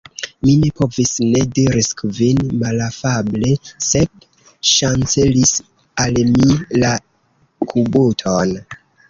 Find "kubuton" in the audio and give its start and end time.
7.69-8.59